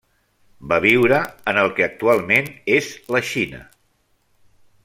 [0.71, 1.19] Va viure
[1.53, 3.63] en el que actualment és la Xina.